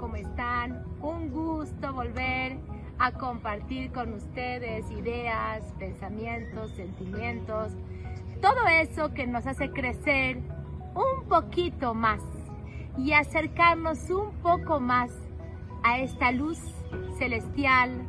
¿cómo 0.00 0.16
están? 0.16 0.82
Un 1.00 1.30
gusto 1.30 1.92
volver 1.92 2.58
a 2.98 3.12
compartir 3.12 3.92
con 3.92 4.14
ustedes 4.14 4.90
ideas, 4.90 5.62
pensamientos, 5.78 6.72
sentimientos, 6.72 7.72
todo 8.40 8.66
eso 8.66 9.14
que 9.14 9.28
nos 9.28 9.46
hace 9.46 9.70
crecer 9.70 10.38
un 10.94 11.28
poquito 11.28 11.94
más 11.94 12.20
y 12.98 13.12
acercarnos 13.12 14.10
un 14.10 14.32
poco 14.42 14.80
más 14.80 15.12
a 15.84 16.00
esta 16.00 16.32
luz 16.32 16.58
celestial, 17.16 18.02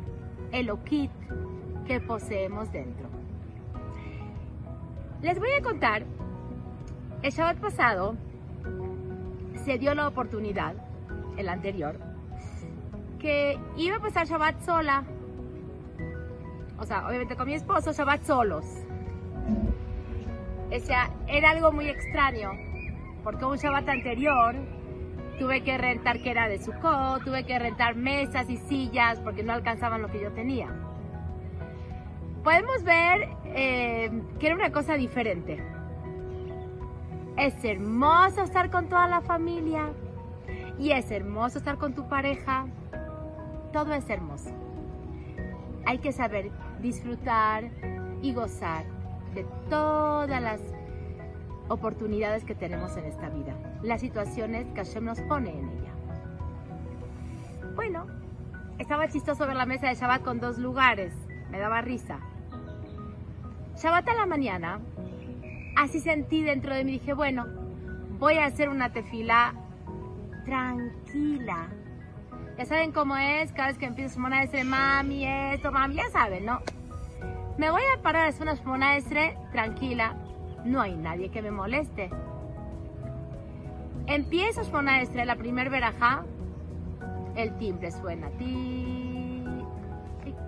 Eloquit, 0.50 1.12
que 1.86 2.00
poseemos 2.00 2.72
dentro. 2.72 3.08
Les 5.22 5.38
voy 5.38 5.52
a 5.56 5.62
contar, 5.62 6.04
el 7.22 7.30
Shabbat 7.30 7.58
pasado 7.58 8.16
se 9.66 9.78
dio 9.78 9.96
la 9.96 10.06
oportunidad, 10.06 10.76
el 11.36 11.48
anterior, 11.48 11.98
que 13.18 13.58
iba 13.76 13.96
a 13.96 14.00
pasar 14.00 14.24
Shabbat 14.24 14.60
sola. 14.60 15.02
O 16.78 16.84
sea, 16.84 17.04
obviamente 17.08 17.34
con 17.34 17.48
mi 17.48 17.54
esposo, 17.54 17.92
Shabbat 17.92 18.22
solos. 18.22 18.64
O 20.72 20.78
sea, 20.78 21.10
era 21.26 21.50
algo 21.50 21.72
muy 21.72 21.88
extraño, 21.88 22.52
porque 23.24 23.44
un 23.44 23.56
Shabbat 23.56 23.88
anterior 23.88 24.54
tuve 25.40 25.64
que 25.64 25.76
rentar 25.76 26.22
que 26.22 26.30
era 26.30 26.48
de 26.48 26.60
Sukkot, 26.60 27.24
tuve 27.24 27.42
que 27.44 27.58
rentar 27.58 27.96
mesas 27.96 28.48
y 28.48 28.58
sillas 28.58 29.18
porque 29.20 29.42
no 29.42 29.52
alcanzaban 29.52 30.00
lo 30.00 30.12
que 30.12 30.20
yo 30.20 30.30
tenía. 30.30 30.68
Podemos 32.44 32.84
ver 32.84 33.30
eh, 33.46 34.22
que 34.38 34.46
era 34.46 34.54
una 34.54 34.70
cosa 34.70 34.94
diferente. 34.94 35.60
Es 37.36 37.62
hermoso 37.64 38.42
estar 38.42 38.70
con 38.70 38.88
toda 38.88 39.06
la 39.08 39.20
familia 39.20 39.92
y 40.78 40.92
es 40.92 41.10
hermoso 41.10 41.58
estar 41.58 41.76
con 41.76 41.92
tu 41.92 42.08
pareja. 42.08 42.66
Todo 43.74 43.92
es 43.92 44.08
hermoso. 44.08 44.50
Hay 45.84 45.98
que 45.98 46.12
saber 46.12 46.50
disfrutar 46.80 47.70
y 48.22 48.32
gozar 48.32 48.86
de 49.34 49.44
todas 49.68 50.40
las 50.40 50.60
oportunidades 51.68 52.44
que 52.44 52.54
tenemos 52.54 52.96
en 52.96 53.04
esta 53.04 53.28
vida, 53.28 53.54
las 53.82 54.00
situaciones 54.00 54.66
que 54.68 54.82
Hashem 54.82 55.04
nos 55.04 55.20
pone 55.22 55.50
en 55.50 55.68
ella. 55.68 55.92
Bueno, 57.74 58.06
estaba 58.78 59.08
chistoso 59.08 59.46
ver 59.46 59.56
la 59.56 59.66
mesa 59.66 59.88
de 59.88 59.94
Shabbat 59.94 60.22
con 60.22 60.40
dos 60.40 60.56
lugares, 60.56 61.12
me 61.50 61.58
daba 61.58 61.82
risa. 61.82 62.18
Shabbat 63.76 64.08
a 64.08 64.14
la 64.14 64.26
mañana 64.26 64.80
así 65.76 66.00
sentí 66.00 66.42
dentro 66.42 66.74
de 66.74 66.84
mí, 66.84 66.92
dije, 66.92 67.12
bueno, 67.12 67.46
voy 68.18 68.38
a 68.38 68.46
hacer 68.46 68.68
una 68.68 68.92
tefila 68.92 69.54
tranquila. 70.44 71.68
Ya 72.58 72.64
saben 72.64 72.92
cómo 72.92 73.16
es, 73.16 73.52
cada 73.52 73.68
vez 73.68 73.78
que 73.78 73.86
empiezo 73.86 74.18
a 74.24 74.40
decir, 74.40 74.64
mami, 74.64 75.26
esto, 75.26 75.70
mami, 75.70 75.96
ya 75.96 76.08
saben, 76.10 76.46
¿no? 76.46 76.60
Me 77.58 77.70
voy 77.70 77.82
a 77.94 78.02
parar 78.02 78.26
a 78.26 78.28
hacer 78.28 78.42
una 78.42 78.56
tranquila, 79.52 80.16
no 80.64 80.80
hay 80.80 80.96
nadie 80.96 81.30
que 81.30 81.42
me 81.42 81.50
moleste. 81.50 82.10
Empiezo 84.06 84.62
shmonaestre, 84.62 85.24
la 85.24 85.36
primer 85.36 85.68
verajá, 85.68 86.24
el 87.34 87.56
timbre 87.58 87.90
suena, 87.90 88.30
ti. 88.38 89.44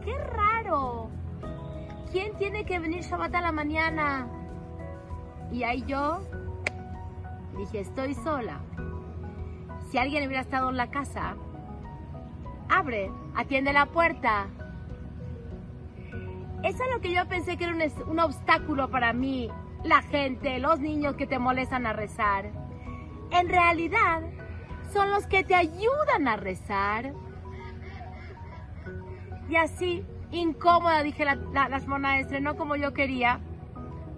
¡Qué 0.04 0.16
raro! 0.16 1.10
¿Quién 2.10 2.34
tiene 2.36 2.64
que 2.64 2.78
venir 2.78 3.02
Shabbat 3.02 3.34
a 3.34 3.40
la 3.42 3.52
mañana? 3.52 4.26
Y 5.50 5.62
ahí 5.62 5.84
yo 5.86 6.20
dije, 7.56 7.80
estoy 7.80 8.14
sola. 8.14 8.60
Si 9.90 9.98
alguien 9.98 10.26
hubiera 10.26 10.42
estado 10.42 10.68
en 10.68 10.76
la 10.76 10.90
casa, 10.90 11.36
abre, 12.68 13.10
atiende 13.34 13.72
la 13.72 13.86
puerta. 13.86 14.46
Eso 16.62 16.82
es 16.82 16.90
lo 16.92 17.00
que 17.00 17.12
yo 17.12 17.26
pensé 17.28 17.56
que 17.56 17.64
era 17.64 17.74
un, 18.06 18.18
obstáculo 18.18 18.90
para 18.90 19.12
mí, 19.12 19.48
la 19.84 20.02
gente, 20.02 20.58
los 20.58 20.80
niños 20.80 21.14
que 21.14 21.26
te 21.26 21.38
molestan 21.38 21.86
a 21.86 21.92
rezar. 21.92 22.50
En 23.30 23.48
realidad, 23.48 24.22
son 24.92 25.10
los 25.10 25.26
que 25.26 25.44
te 25.44 25.54
ayudan 25.54 26.28
a 26.28 26.36
rezar. 26.36 27.12
Y 29.48 29.56
así, 29.56 30.04
incómoda, 30.30 31.02
dije 31.02 31.24
la, 31.24 31.36
la, 31.36 31.68
las 31.68 31.86
monaestres, 31.86 32.42
no 32.42 32.56
como 32.56 32.76
yo 32.76 32.92
quería, 32.92 33.40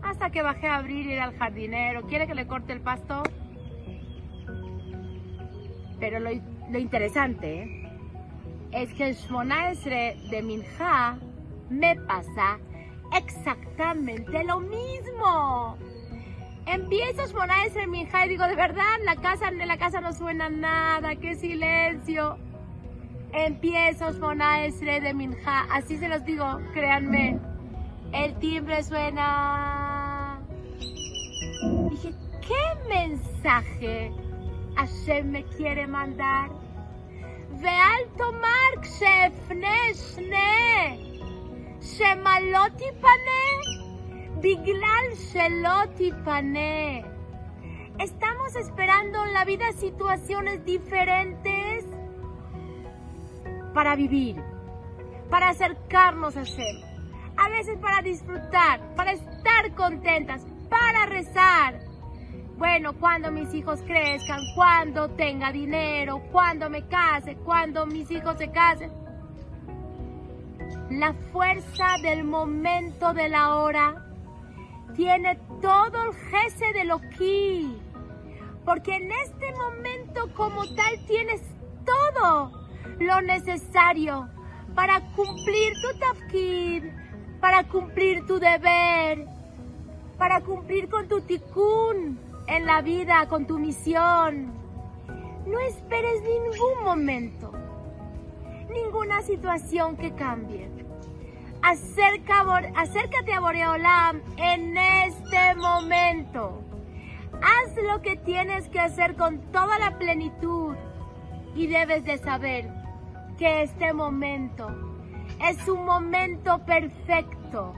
hasta 0.03 0.31
que 0.31 0.43
bajé 0.43 0.69
a 0.69 0.77
abrir 0.77 1.07
y 1.07 1.13
ir 1.13 1.21
al 1.21 1.37
jardinero. 1.37 2.03
¿Quiere 2.03 2.27
que 2.27 2.35
le 2.35 2.47
corte 2.47 2.73
el 2.73 2.81
pasto? 2.81 3.23
Pero 5.99 6.19
lo, 6.19 6.31
interesante 6.79 7.63
¿eh? 7.63 7.89
es 8.73 8.93
que 8.95 9.09
el 9.09 9.15
Shmonaesre 9.15 10.17
de 10.31 10.43
Minja 10.43 11.19
me 11.69 11.95
pasa 11.97 12.59
exactamente 13.15 14.45
lo 14.45 14.61
mismo. 14.61 15.77
Empiezo 16.67 17.27
Shmonaesre 17.27 17.83
de 17.83 17.87
Minja 17.87 18.25
y 18.25 18.31
digo, 18.31 18.47
de 18.47 18.55
verdad, 18.55 18.97
la 19.05 19.17
casa, 19.17 19.49
en 19.49 19.67
la 19.67 19.77
casa 19.77 20.01
no 20.01 20.13
suena 20.15 20.49
nada, 20.49 21.17
qué 21.17 21.35
silencio. 21.35 22.39
Empiezo 23.33 24.13
Shmonaesre 24.13 25.01
de 25.01 25.13
Minja, 25.13 25.67
así 25.71 25.99
se 25.99 26.09
los 26.09 26.25
digo, 26.25 26.61
créanme. 26.73 27.39
El 28.13 28.35
timbre 28.39 28.83
suena. 28.83 29.90
Dije, 31.91 32.15
¿qué 32.41 32.89
mensaje 32.89 34.13
Hashem 34.77 35.31
me 35.31 35.45
quiere 35.45 35.87
mandar? 35.87 36.51
Veal 37.61 38.07
tomar 38.17 38.73
shefne 38.83 39.95
shne. 39.95 40.99
Shemaloti 41.81 42.91
pane. 43.01 44.41
Biglal 44.41 45.17
sheloti 45.17 46.13
pane. 46.25 47.05
Estamos 47.99 48.57
esperando 48.57 49.25
en 49.25 49.33
la 49.35 49.45
vida 49.45 49.73
situaciones 49.73 50.65
diferentes 50.65 51.85
para 53.75 53.95
vivir, 53.97 54.37
para 55.29 55.51
acercarnos 55.51 56.37
a 56.37 56.41
Hashem 56.41 56.91
a 57.41 57.49
veces 57.49 57.79
para 57.79 58.03
disfrutar, 58.03 58.95
para 58.97 59.13
estar 59.13 59.75
contentas, 59.75 60.45
para 60.71 61.07
rezar. 61.07 61.81
Bueno, 62.57 62.95
cuando 62.95 63.31
mis 63.31 63.53
hijos 63.55 63.81
crezcan, 63.87 64.41
cuando 64.55 65.09
tenga 65.11 65.51
dinero, 65.53 66.23
cuando 66.31 66.71
me 66.71 66.87
case, 66.89 67.37
cuando 67.37 67.87
mis 67.87 68.11
hijos 68.11 68.37
se 68.39 68.51
casen. 68.51 68.93
La 70.91 71.15
fuerza 71.33 71.97
del 72.03 72.25
momento 72.25 73.13
de 73.15 73.29
la 73.29 73.57
hora 73.57 74.07
tiene 74.95 75.39
todo 75.63 76.05
el 76.05 76.15
jefe 76.15 76.73
de 76.73 76.85
lo 76.85 77.01
que. 77.01 77.67
Porque 78.65 78.97
en 78.97 79.11
este 79.11 79.53
momento 79.53 80.33
como 80.35 80.63
tal 80.75 81.07
tienes 81.07 81.41
todo 81.85 82.53
lo 82.99 83.21
necesario 83.23 84.29
para 84.75 85.01
cumplir 85.17 85.73
tu 85.81 85.99
tafkid, 85.99 86.85
para 87.41 87.65
cumplir 87.65 88.27
tu 88.27 88.39
deber, 88.39 89.27
para 90.21 90.43
cumplir 90.43 90.91
con 90.91 91.09
tu 91.09 91.23
tikkun 91.23 92.19
en 92.47 92.67
la 92.67 92.83
vida, 92.83 93.27
con 93.27 93.47
tu 93.47 93.59
misión. 93.59 94.53
No 95.47 95.59
esperes 95.61 96.23
ningún 96.23 96.85
momento, 96.85 97.51
ninguna 98.71 99.23
situación 99.23 99.97
que 99.97 100.13
cambie. 100.13 100.69
Acerca, 101.63 102.43
acércate 102.77 103.33
a 103.33 103.41
Boreolam 103.41 104.21
en 104.37 104.77
este 104.77 105.55
momento. 105.57 106.65
Haz 107.43 107.75
lo 107.83 108.03
que 108.03 108.17
tienes 108.17 108.69
que 108.69 108.79
hacer 108.79 109.17
con 109.17 109.41
toda 109.53 109.79
la 109.79 109.97
plenitud 109.97 110.77
y 111.55 111.67
debes 111.67 112.05
de 112.05 112.19
saber 112.19 112.69
que 113.39 113.63
este 113.63 113.95
momento 113.95 114.69
es 115.49 115.67
un 115.67 115.87
momento 115.87 116.59
perfecto, 116.67 117.75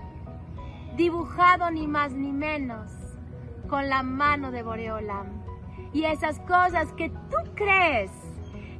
dibujado 0.96 1.70
ni 1.70 1.86
más 1.86 2.12
ni 2.12 2.32
menos 2.32 2.90
con 3.68 3.88
la 3.88 4.02
mano 4.02 4.50
de 4.50 4.62
Boreolam. 4.62 5.42
Y 5.92 6.04
esas 6.04 6.38
cosas 6.40 6.92
que 6.94 7.10
tú 7.10 7.36
crees 7.54 8.10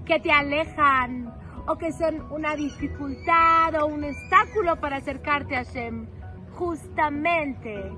que 0.05 0.19
te 0.21 0.33
alejan 0.33 1.33
o 1.67 1.77
que 1.77 1.93
son 1.93 2.31
una 2.31 2.57
dificultad 2.57 3.75
o 3.81 3.87
un 3.87 4.05
obstáculo 4.05 4.81
para 4.81 4.97
acercarte 4.97 5.57
a 5.57 5.63
Shem, 5.63 6.07
justamente 6.53 7.93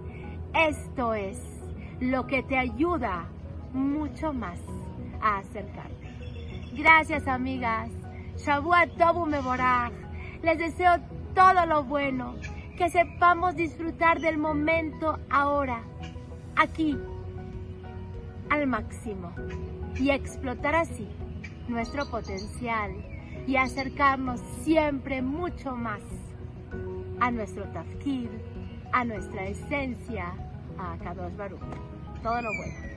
esto 0.54 1.14
es 1.14 1.38
lo 2.00 2.26
que 2.26 2.42
te 2.42 2.58
ayuda 2.58 3.26
mucho 3.72 4.32
más 4.32 4.60
a 5.20 5.38
acercarte. 5.38 5.94
Gracias 6.72 7.26
amigas. 7.26 7.90
Shavuot 8.36 8.96
Tobu 8.98 9.26
Mevorach. 9.26 9.92
Les 10.42 10.58
deseo 10.58 10.96
todo 11.34 11.66
lo 11.66 11.84
bueno, 11.84 12.34
que 12.76 12.90
sepamos 12.90 13.54
disfrutar 13.54 14.20
del 14.20 14.38
momento 14.38 15.18
ahora, 15.30 15.82
aquí, 16.56 16.98
al 18.50 18.66
máximo, 18.66 19.32
y 19.96 20.10
explotar 20.10 20.74
así 20.74 21.08
nuestro 21.68 22.08
potencial 22.10 22.92
y 23.46 23.56
acercarnos 23.56 24.40
siempre 24.62 25.22
mucho 25.22 25.76
más 25.76 26.02
a 27.20 27.30
nuestro 27.30 27.64
tafkid, 27.72 28.28
a 28.92 29.04
nuestra 29.04 29.46
esencia, 29.46 30.34
a 30.78 30.96
Kadosh 30.98 31.36
Baruch. 31.36 31.60
Todo 32.22 32.42
lo 32.42 32.48
bueno. 32.56 32.93